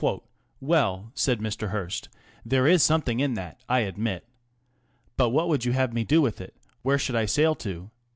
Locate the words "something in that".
2.81-3.59